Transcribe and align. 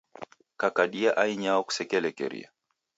Kakadia 0.61 1.15
ainyao 1.25 1.63
kusekelekeria. 1.63 2.49